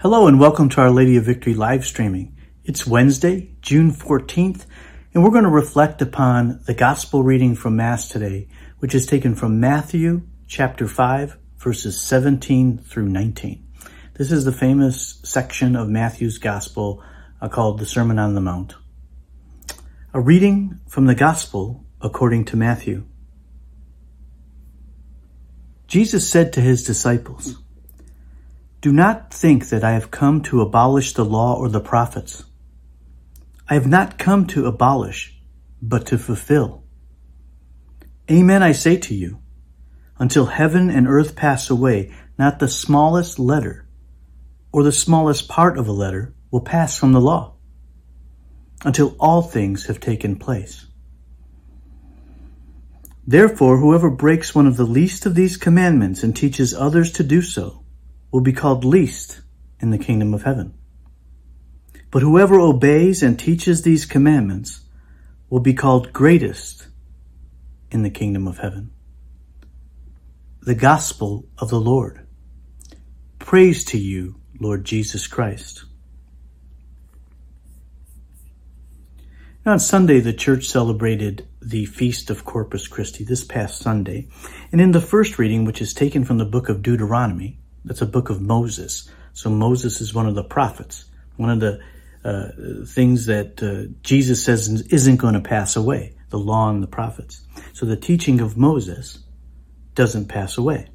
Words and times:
Hello 0.00 0.28
and 0.28 0.38
welcome 0.38 0.68
to 0.68 0.80
Our 0.80 0.92
Lady 0.92 1.16
of 1.16 1.24
Victory 1.24 1.54
live 1.54 1.84
streaming. 1.84 2.36
It's 2.62 2.86
Wednesday, 2.86 3.56
June 3.60 3.90
14th, 3.90 4.64
and 5.12 5.24
we're 5.24 5.32
going 5.32 5.42
to 5.42 5.50
reflect 5.50 6.00
upon 6.00 6.60
the 6.66 6.72
gospel 6.72 7.24
reading 7.24 7.56
from 7.56 7.74
Mass 7.74 8.08
today, 8.08 8.46
which 8.78 8.94
is 8.94 9.06
taken 9.06 9.34
from 9.34 9.58
Matthew 9.58 10.22
chapter 10.46 10.86
5, 10.86 11.36
verses 11.56 12.00
17 12.00 12.78
through 12.78 13.08
19. 13.08 13.66
This 14.14 14.30
is 14.30 14.44
the 14.44 14.52
famous 14.52 15.18
section 15.24 15.74
of 15.74 15.88
Matthew's 15.88 16.38
gospel 16.38 17.02
uh, 17.40 17.48
called 17.48 17.80
the 17.80 17.84
Sermon 17.84 18.20
on 18.20 18.36
the 18.36 18.40
Mount. 18.40 18.76
A 20.14 20.20
reading 20.20 20.78
from 20.86 21.06
the 21.06 21.16
gospel 21.16 21.84
according 22.00 22.44
to 22.44 22.56
Matthew. 22.56 23.04
Jesus 25.88 26.30
said 26.30 26.52
to 26.52 26.60
his 26.60 26.84
disciples, 26.84 27.56
Do 28.80 28.92
not 28.92 29.34
think 29.34 29.70
that 29.70 29.82
I 29.82 29.92
have 29.92 30.12
come 30.12 30.40
to 30.42 30.60
abolish 30.60 31.14
the 31.14 31.24
law 31.24 31.56
or 31.56 31.68
the 31.68 31.80
prophets. 31.80 32.44
I 33.68 33.74
have 33.74 33.88
not 33.88 34.18
come 34.18 34.46
to 34.48 34.66
abolish, 34.66 35.36
but 35.82 36.06
to 36.06 36.18
fulfill. 36.18 36.84
Amen, 38.30 38.62
I 38.62 38.72
say 38.72 38.96
to 38.98 39.14
you, 39.14 39.40
until 40.18 40.46
heaven 40.46 40.90
and 40.90 41.08
earth 41.08 41.34
pass 41.34 41.70
away, 41.70 42.14
not 42.38 42.60
the 42.60 42.68
smallest 42.68 43.40
letter 43.40 43.88
or 44.70 44.84
the 44.84 44.92
smallest 44.92 45.48
part 45.48 45.76
of 45.76 45.88
a 45.88 45.92
letter 45.92 46.34
will 46.52 46.60
pass 46.60 46.96
from 46.96 47.12
the 47.12 47.20
law 47.20 47.54
until 48.84 49.16
all 49.18 49.42
things 49.42 49.86
have 49.86 49.98
taken 49.98 50.36
place. 50.36 50.86
Therefore, 53.26 53.78
whoever 53.78 54.08
breaks 54.08 54.54
one 54.54 54.66
of 54.66 54.76
the 54.76 54.86
least 54.86 55.26
of 55.26 55.34
these 55.34 55.56
commandments 55.56 56.22
and 56.22 56.34
teaches 56.34 56.72
others 56.72 57.12
to 57.12 57.24
do 57.24 57.42
so 57.42 57.77
will 58.30 58.40
be 58.40 58.52
called 58.52 58.84
least 58.84 59.40
in 59.80 59.90
the 59.90 59.98
kingdom 59.98 60.34
of 60.34 60.42
heaven. 60.42 60.74
But 62.10 62.22
whoever 62.22 62.58
obeys 62.58 63.22
and 63.22 63.38
teaches 63.38 63.82
these 63.82 64.06
commandments 64.06 64.80
will 65.50 65.60
be 65.60 65.74
called 65.74 66.12
greatest 66.12 66.88
in 67.90 68.02
the 68.02 68.10
kingdom 68.10 68.46
of 68.46 68.58
heaven. 68.58 68.90
The 70.60 70.74
gospel 70.74 71.46
of 71.58 71.70
the 71.70 71.80
Lord. 71.80 72.26
Praise 73.38 73.84
to 73.86 73.98
you, 73.98 74.40
Lord 74.60 74.84
Jesus 74.84 75.26
Christ. 75.26 75.84
On 79.64 79.78
Sunday, 79.78 80.20
the 80.20 80.32
church 80.32 80.66
celebrated 80.66 81.46
the 81.60 81.84
Feast 81.84 82.30
of 82.30 82.44
Corpus 82.44 82.88
Christi 82.88 83.24
this 83.24 83.44
past 83.44 83.78
Sunday. 83.78 84.28
And 84.72 84.80
in 84.80 84.92
the 84.92 85.00
first 85.00 85.38
reading, 85.38 85.66
which 85.66 85.82
is 85.82 85.92
taken 85.92 86.24
from 86.24 86.38
the 86.38 86.46
book 86.46 86.70
of 86.70 86.82
Deuteronomy, 86.82 87.58
that's 87.88 88.02
a 88.02 88.06
book 88.06 88.30
of 88.30 88.40
Moses. 88.40 89.10
So 89.32 89.50
Moses 89.50 90.00
is 90.00 90.14
one 90.14 90.26
of 90.26 90.34
the 90.34 90.44
prophets, 90.44 91.06
one 91.36 91.50
of 91.50 91.60
the 91.60 91.80
uh, 92.24 92.84
things 92.86 93.26
that 93.26 93.62
uh, 93.62 93.92
Jesus 94.02 94.44
says 94.44 94.68
isn't 94.68 95.16
going 95.16 95.34
to 95.34 95.40
pass 95.40 95.76
away, 95.76 96.16
the 96.30 96.38
law 96.38 96.70
and 96.70 96.82
the 96.82 96.88
prophets. 96.88 97.42
So 97.72 97.86
the 97.86 97.96
teaching 97.96 98.40
of 98.40 98.56
Moses 98.56 99.18
doesn't 99.94 100.28
pass 100.28 100.58
away. 100.58 100.88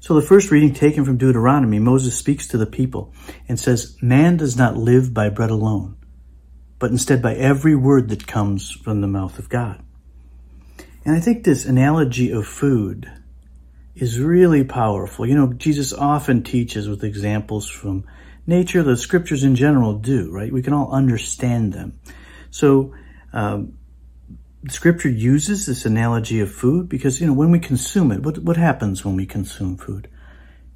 So 0.00 0.14
the 0.14 0.26
first 0.26 0.50
reading 0.50 0.74
taken 0.74 1.04
from 1.04 1.16
Deuteronomy, 1.16 1.78
Moses 1.78 2.16
speaks 2.16 2.48
to 2.48 2.58
the 2.58 2.66
people 2.66 3.14
and 3.48 3.58
says, 3.58 3.96
Man 4.02 4.36
does 4.36 4.56
not 4.56 4.76
live 4.76 5.14
by 5.14 5.28
bread 5.28 5.50
alone 5.50 5.96
but 6.84 6.90
instead 6.90 7.22
by 7.22 7.34
every 7.34 7.74
word 7.74 8.10
that 8.10 8.26
comes 8.26 8.70
from 8.70 9.00
the 9.00 9.06
mouth 9.06 9.38
of 9.38 9.48
God. 9.48 9.82
And 11.04 11.16
I 11.16 11.20
think 11.20 11.42
this 11.42 11.64
analogy 11.64 12.30
of 12.30 12.46
food 12.46 13.10
is 13.94 14.18
really 14.18 14.64
powerful. 14.64 15.26
You 15.26 15.34
know, 15.34 15.52
Jesus 15.52 15.92
often 15.92 16.42
teaches 16.42 16.88
with 16.88 17.04
examples 17.04 17.68
from 17.68 18.04
nature, 18.46 18.82
the 18.82 18.96
scriptures 18.96 19.44
in 19.44 19.54
general 19.54 19.94
do, 19.94 20.30
right? 20.30 20.52
We 20.52 20.62
can 20.62 20.72
all 20.72 20.92
understand 20.92 21.72
them. 21.72 21.98
So, 22.50 22.94
um, 23.32 23.78
scripture 24.68 25.08
uses 25.08 25.66
this 25.66 25.84
analogy 25.84 26.40
of 26.40 26.50
food 26.50 26.88
because, 26.88 27.20
you 27.20 27.26
know, 27.26 27.32
when 27.32 27.50
we 27.50 27.58
consume 27.58 28.12
it, 28.12 28.22
what, 28.22 28.38
what 28.38 28.56
happens 28.56 29.04
when 29.04 29.16
we 29.16 29.26
consume 29.26 29.76
food? 29.76 30.08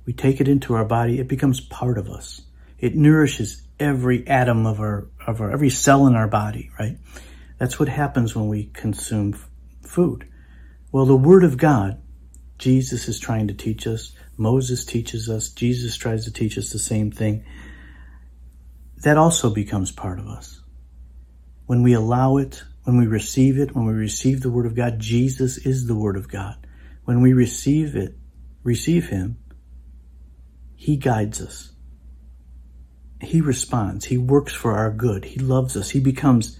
We 0.06 0.12
take 0.12 0.40
it 0.40 0.48
into 0.48 0.74
our 0.74 0.84
body, 0.84 1.18
it 1.18 1.28
becomes 1.28 1.60
part 1.60 1.98
of 1.98 2.08
us. 2.08 2.42
It 2.78 2.94
nourishes 2.94 3.62
every 3.80 4.26
atom 4.26 4.66
of 4.66 4.80
our, 4.80 5.08
of 5.26 5.40
our, 5.40 5.50
every 5.50 5.70
cell 5.70 6.06
in 6.06 6.14
our 6.14 6.28
body, 6.28 6.70
right? 6.78 6.96
That's 7.58 7.78
what 7.78 7.88
happens 7.88 8.34
when 8.34 8.48
we 8.48 8.66
consume 8.72 9.34
f- 9.34 9.48
food. 9.82 10.28
Well, 10.92 11.04
the 11.04 11.16
Word 11.16 11.44
of 11.44 11.56
God, 11.56 12.00
Jesus 12.58 13.08
is 13.08 13.18
trying 13.20 13.48
to 13.48 13.54
teach 13.54 13.86
us, 13.86 14.12
Moses 14.36 14.84
teaches 14.84 15.28
us, 15.28 15.48
Jesus 15.50 15.96
tries 15.96 16.24
to 16.24 16.32
teach 16.32 16.58
us 16.58 16.70
the 16.70 16.78
same 16.78 17.10
thing. 17.10 17.44
That 18.98 19.16
also 19.16 19.50
becomes 19.50 19.92
part 19.92 20.18
of 20.18 20.26
us. 20.26 20.60
When 21.66 21.82
we 21.82 21.92
allow 21.92 22.38
it, 22.38 22.62
when 22.84 22.98
we 22.98 23.06
receive 23.06 23.58
it, 23.58 23.74
when 23.74 23.86
we 23.86 23.92
receive 23.92 24.40
the 24.40 24.50
Word 24.50 24.66
of 24.66 24.74
God, 24.74 24.98
Jesus 24.98 25.58
is 25.58 25.86
the 25.86 25.94
Word 25.94 26.16
of 26.16 26.28
God. 26.28 26.56
When 27.04 27.20
we 27.20 27.32
receive 27.32 27.94
it, 27.94 28.16
receive 28.62 29.08
Him, 29.08 29.38
He 30.74 30.96
guides 30.96 31.40
us. 31.40 31.72
He 33.20 33.40
responds. 33.40 34.04
He 34.04 34.18
works 34.18 34.52
for 34.52 34.76
our 34.76 34.90
good. 34.90 35.24
He 35.24 35.40
loves 35.40 35.76
us. 35.76 35.90
He 35.90 36.00
becomes, 36.00 36.58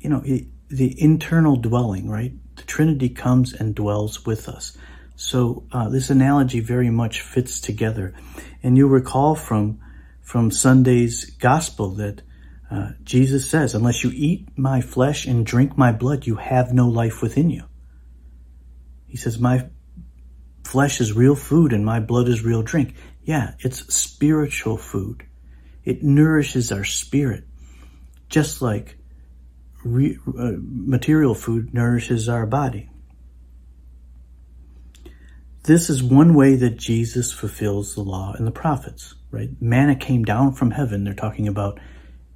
you 0.00 0.10
know, 0.10 0.20
he, 0.20 0.48
the 0.68 1.00
internal 1.00 1.56
dwelling, 1.56 2.08
right? 2.08 2.32
The 2.56 2.64
Trinity 2.64 3.08
comes 3.08 3.52
and 3.52 3.74
dwells 3.74 4.26
with 4.26 4.48
us. 4.48 4.76
So 5.18 5.64
uh, 5.72 5.88
this 5.88 6.10
analogy 6.10 6.60
very 6.60 6.90
much 6.90 7.22
fits 7.22 7.60
together. 7.60 8.14
And 8.62 8.76
you 8.78 8.86
recall 8.86 9.34
from 9.34 9.80
from 10.22 10.52
Sunday's 10.52 11.24
gospel 11.24 11.90
that 11.96 12.22
uh, 12.70 12.90
Jesus 13.02 13.50
says, 13.50 13.74
"Unless 13.74 14.04
you 14.04 14.12
eat 14.14 14.56
my 14.56 14.80
flesh 14.80 15.26
and 15.26 15.44
drink 15.44 15.76
my 15.76 15.90
blood, 15.90 16.24
you 16.28 16.36
have 16.36 16.72
no 16.72 16.88
life 16.88 17.20
within 17.20 17.50
you." 17.50 17.64
He 19.08 19.16
says, 19.16 19.40
"My 19.40 19.68
flesh 20.62 21.00
is 21.00 21.12
real 21.12 21.34
food 21.34 21.72
and 21.72 21.84
my 21.84 21.98
blood 21.98 22.28
is 22.28 22.44
real 22.44 22.62
drink." 22.62 22.94
Yeah, 23.24 23.54
it's 23.58 23.92
spiritual 23.92 24.76
food. 24.76 25.26
It 25.84 26.04
nourishes 26.04 26.70
our 26.70 26.84
spirit, 26.84 27.42
just 28.28 28.62
like 28.62 28.96
re, 29.82 30.16
uh, 30.38 30.52
material 30.60 31.34
food 31.34 31.74
nourishes 31.74 32.28
our 32.28 32.46
body. 32.46 32.88
This 35.68 35.90
is 35.90 36.02
one 36.02 36.32
way 36.32 36.54
that 36.54 36.78
Jesus 36.78 37.30
fulfills 37.30 37.94
the 37.94 38.00
law 38.00 38.32
and 38.32 38.46
the 38.46 38.50
prophets, 38.50 39.14
right? 39.30 39.50
Manna 39.60 39.96
came 39.96 40.24
down 40.24 40.54
from 40.54 40.70
heaven, 40.70 41.04
they're 41.04 41.12
talking 41.12 41.46
about 41.46 41.78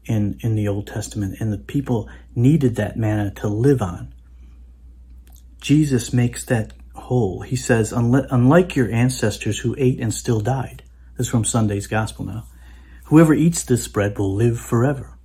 in, 0.04 0.36
in 0.42 0.54
the 0.54 0.68
Old 0.68 0.86
Testament, 0.86 1.36
and 1.40 1.50
the 1.50 1.56
people 1.56 2.10
needed 2.34 2.76
that 2.76 2.98
manna 2.98 3.30
to 3.36 3.48
live 3.48 3.80
on. 3.80 4.12
Jesus 5.62 6.12
makes 6.12 6.44
that 6.44 6.74
whole. 6.94 7.40
He 7.40 7.56
says, 7.56 7.90
unlike 7.94 8.76
your 8.76 8.92
ancestors 8.92 9.58
who 9.58 9.74
ate 9.78 9.98
and 9.98 10.12
still 10.12 10.40
died. 10.40 10.82
This 11.16 11.28
is 11.28 11.30
from 11.30 11.46
Sunday's 11.46 11.86
Gospel 11.86 12.26
now. 12.26 12.44
Whoever 13.04 13.32
eats 13.32 13.64
this 13.64 13.88
bread 13.88 14.18
will 14.18 14.34
live 14.34 14.60
forever. 14.60 15.18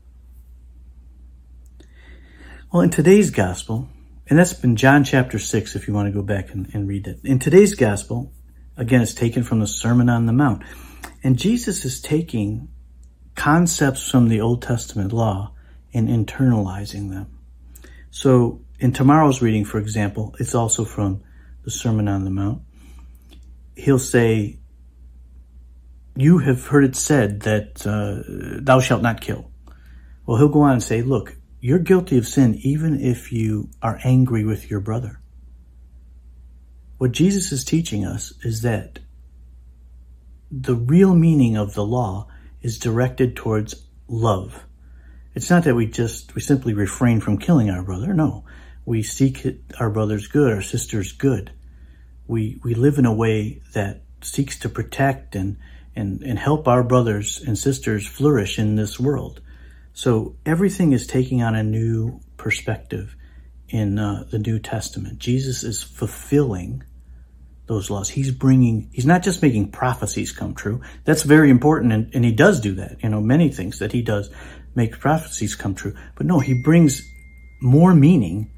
Well, 2.71 2.83
in 2.83 2.89
today's 2.89 3.31
gospel, 3.31 3.89
and 4.29 4.37
that's 4.37 4.53
been 4.53 4.75
John 4.75 5.03
chapter 5.03 5.39
6, 5.39 5.75
if 5.75 5.87
you 5.87 5.93
want 5.93 6.07
to 6.07 6.11
go 6.11 6.21
back 6.21 6.51
and, 6.51 6.69
and 6.73 6.87
read 6.87 7.07
it. 7.07 7.19
In 7.23 7.39
today's 7.39 7.75
gospel, 7.75 8.33
again, 8.75 9.01
it's 9.01 9.13
taken 9.13 9.43
from 9.43 9.59
the 9.59 9.67
Sermon 9.67 10.09
on 10.09 10.25
the 10.25 10.33
Mount. 10.33 10.63
And 11.23 11.37
Jesus 11.37 11.85
is 11.85 12.01
taking 12.01 12.67
concepts 13.35 14.09
from 14.09 14.27
the 14.27 14.41
Old 14.41 14.61
Testament 14.61 15.13
law 15.13 15.53
and 15.93 16.09
internalizing 16.09 17.09
them. 17.09 17.39
So 18.11 18.61
in 18.79 18.91
tomorrow's 18.93 19.41
reading, 19.41 19.65
for 19.65 19.77
example, 19.77 20.35
it's 20.39 20.55
also 20.55 20.83
from 20.83 21.23
the 21.63 21.71
Sermon 21.71 22.07
on 22.07 22.25
the 22.25 22.31
Mount. 22.31 22.61
He'll 23.75 23.99
say, 23.99 24.59
you 26.15 26.39
have 26.39 26.65
heard 26.65 26.83
it 26.83 26.95
said 26.95 27.41
that 27.41 27.85
uh, 27.85 28.59
thou 28.61 28.79
shalt 28.79 29.03
not 29.03 29.21
kill. 29.21 29.51
Well, 30.25 30.37
he'll 30.37 30.49
go 30.49 30.61
on 30.61 30.73
and 30.73 30.83
say, 30.83 31.01
look, 31.01 31.35
you're 31.59 31.79
guilty 31.79 32.17
of 32.17 32.27
sin 32.27 32.55
even 32.61 32.99
if 32.99 33.31
you 33.31 33.69
are 33.81 33.99
angry 34.03 34.43
with 34.43 34.69
your 34.69 34.79
brother. 34.79 35.19
What 36.97 37.11
Jesus 37.11 37.51
is 37.51 37.63
teaching 37.63 38.05
us 38.05 38.33
is 38.43 38.61
that 38.61 38.99
the 40.49 40.75
real 40.75 41.13
meaning 41.13 41.57
of 41.57 41.73
the 41.73 41.85
law 41.85 42.27
is 42.61 42.79
directed 42.79 43.35
towards 43.35 43.87
love. 44.07 44.63
It's 45.35 45.49
not 45.49 45.63
that 45.65 45.75
we 45.75 45.85
just, 45.85 46.33
we 46.33 46.41
simply 46.41 46.73
refrain 46.73 47.21
from 47.21 47.37
killing 47.37 47.69
our 47.69 47.83
brother. 47.83 48.13
No, 48.13 48.45
we 48.85 49.03
seek 49.03 49.45
our 49.79 49.89
brother's 49.89 50.27
good, 50.27 50.51
our 50.51 50.61
sister's 50.61 51.11
good. 51.11 51.51
We, 52.27 52.59
we 52.63 52.73
live 52.73 52.97
in 52.97 53.05
a 53.05 53.13
way 53.13 53.61
that 53.73 54.01
seeks 54.21 54.57
to 54.59 54.69
protect 54.69 55.35
and 55.35 55.57
and, 55.97 56.21
and 56.21 56.37
help 56.37 56.67
our 56.67 56.83
brothers 56.83 57.41
and 57.41 57.57
sisters 57.57 58.07
flourish 58.07 58.59
in 58.59 58.75
this 58.75 58.99
world. 58.99 59.41
So 59.97 60.35
everything 60.45 60.91
is 60.91 61.07
taking 61.07 61.41
on 61.41 61.55
a 61.55 61.63
new 61.63 62.19
perspective 62.37 63.15
in 63.67 63.97
uh, 63.97 64.25
the 64.29 64.37
New 64.37 64.59
Testament. 64.59 65.17
Jesus 65.17 65.63
is 65.63 65.81
fulfilling 65.81 66.83
those 67.65 67.89
laws. 67.89 68.07
He's 68.07 68.29
bringing, 68.29 68.91
he's 68.93 69.07
not 69.07 69.23
just 69.23 69.41
making 69.41 69.71
prophecies 69.71 70.31
come 70.31 70.53
true. 70.53 70.81
That's 71.03 71.23
very 71.23 71.49
important. 71.49 71.93
And, 71.93 72.13
and 72.13 72.23
he 72.23 72.31
does 72.31 72.59
do 72.59 72.75
that. 72.75 73.01
You 73.01 73.09
know, 73.09 73.21
many 73.21 73.49
things 73.49 73.79
that 73.79 73.91
he 73.91 74.03
does 74.03 74.29
make 74.75 74.99
prophecies 74.99 75.55
come 75.55 75.73
true. 75.73 75.95
But 76.13 76.27
no, 76.27 76.37
he 76.41 76.61
brings 76.61 77.01
more 77.59 77.95
meaning 77.95 78.51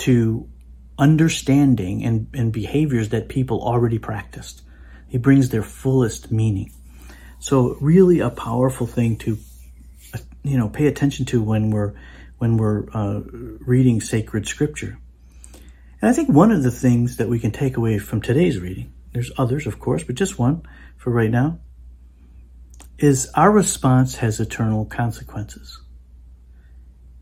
to 0.00 0.50
understanding 0.98 2.04
and, 2.04 2.28
and 2.34 2.52
behaviors 2.52 3.08
that 3.08 3.30
people 3.30 3.62
already 3.62 3.98
practiced. 3.98 4.60
He 5.08 5.16
brings 5.16 5.48
their 5.48 5.62
fullest 5.62 6.30
meaning. 6.30 6.72
So 7.38 7.78
really 7.80 8.20
a 8.20 8.28
powerful 8.28 8.86
thing 8.86 9.16
to, 9.20 9.38
you 10.44 10.56
know, 10.56 10.68
pay 10.68 10.86
attention 10.86 11.24
to 11.26 11.42
when 11.42 11.70
we're, 11.70 11.94
when 12.38 12.56
we're 12.56 12.86
uh, 12.92 13.20
reading 13.24 14.00
sacred 14.00 14.46
scripture. 14.46 14.98
And 16.00 16.10
I 16.10 16.12
think 16.12 16.28
one 16.28 16.52
of 16.52 16.62
the 16.62 16.70
things 16.70 17.16
that 17.16 17.28
we 17.28 17.40
can 17.40 17.50
take 17.50 17.76
away 17.76 17.98
from 17.98 18.20
today's 18.20 18.60
reading, 18.60 18.92
there's 19.12 19.32
others, 19.38 19.66
of 19.66 19.80
course, 19.80 20.04
but 20.04 20.16
just 20.16 20.38
one 20.38 20.62
for 20.98 21.10
right 21.10 21.30
now, 21.30 21.60
is 22.98 23.30
our 23.34 23.50
response 23.50 24.16
has 24.16 24.38
eternal 24.38 24.84
consequences. 24.84 25.80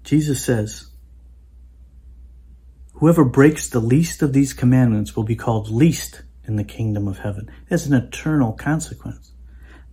Jesus 0.03 0.45
says, 0.45 0.89
Whoever 2.95 3.25
breaks 3.25 3.69
the 3.69 3.81
least 3.81 4.23
of 4.23 4.33
these 4.33 4.53
commandments 4.53 5.17
will 5.17 5.25
be 5.25 5.37
called 5.37 5.71
least 5.71 6.23
in 6.45 6.57
the 6.57 6.65
kingdom 6.65 7.07
of 7.09 7.19
heaven. 7.19 7.51
It's 7.71 7.87
an 7.87 7.95
eternal 7.95 8.53
consequence. 8.53 9.33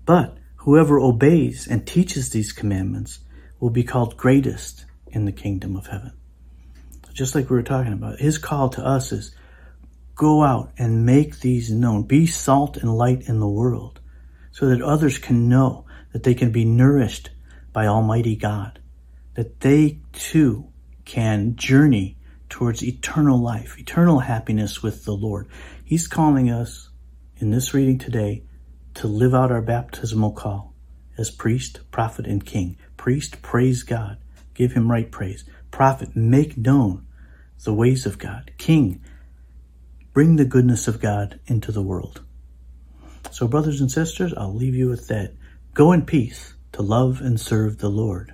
But 0.05 0.38
whoever 0.59 0.99
obeys 0.99 1.67
and 1.67 1.87
teaches 1.87 2.29
these 2.29 2.51
commandments 2.51 3.19
will 3.59 3.69
be 3.69 3.83
called 3.83 4.17
greatest 4.17 4.85
in 5.07 5.25
the 5.25 5.31
kingdom 5.31 5.75
of 5.75 5.87
heaven. 5.87 6.11
Just 7.13 7.33
like 7.33 7.49
we 7.49 7.55
were 7.55 7.63
talking 7.63 7.93
about, 7.93 8.19
his 8.19 8.37
call 8.37 8.69
to 8.69 8.85
us 8.85 9.11
is 9.11 9.35
go 10.15 10.43
out 10.43 10.71
and 10.77 11.05
make 11.05 11.39
these 11.39 11.71
known. 11.71 12.03
Be 12.03 12.27
salt 12.27 12.77
and 12.77 12.97
light 12.97 13.27
in 13.27 13.39
the 13.39 13.47
world 13.47 13.99
so 14.51 14.67
that 14.67 14.81
others 14.81 15.17
can 15.17 15.47
know 15.47 15.85
that 16.11 16.23
they 16.23 16.33
can 16.33 16.51
be 16.51 16.65
nourished 16.65 17.29
by 17.71 17.87
Almighty 17.87 18.35
God, 18.35 18.79
that 19.35 19.61
they 19.61 19.99
too 20.11 20.67
can 21.05 21.55
journey 21.55 22.17
towards 22.49 22.83
eternal 22.83 23.41
life, 23.41 23.77
eternal 23.79 24.19
happiness 24.19 24.83
with 24.83 25.05
the 25.05 25.13
Lord. 25.13 25.47
He's 25.85 26.07
calling 26.07 26.49
us 26.49 26.89
in 27.37 27.49
this 27.51 27.73
reading 27.73 27.97
today 27.97 28.43
to 28.99 29.07
live 29.07 29.33
out 29.33 29.49
our 29.49 29.61
baptismal 29.61 30.33
call 30.33 30.73
as 31.17 31.31
priest, 31.31 31.79
prophet, 31.89 32.27
and 32.27 32.45
king. 32.45 32.75
Priest, 32.97 33.41
praise 33.41 33.81
God. 33.83 34.17
Give 34.53 34.73
him 34.73 34.91
right 34.91 35.09
praise. 35.09 35.45
Prophet, 35.71 36.17
make 36.17 36.57
known 36.57 37.07
the 37.63 37.73
ways 37.73 38.05
of 38.05 38.17
God. 38.17 38.51
King, 38.57 39.01
bring 40.11 40.35
the 40.35 40.43
goodness 40.43 40.89
of 40.89 40.99
God 40.99 41.39
into 41.45 41.71
the 41.71 41.81
world. 41.81 42.25
So 43.31 43.47
brothers 43.47 43.79
and 43.79 43.89
sisters, 43.89 44.33
I'll 44.35 44.53
leave 44.53 44.75
you 44.75 44.89
with 44.89 45.07
that. 45.07 45.33
Go 45.73 45.93
in 45.93 46.05
peace 46.05 46.55
to 46.73 46.81
love 46.81 47.21
and 47.21 47.39
serve 47.39 47.77
the 47.77 47.87
Lord. 47.87 48.33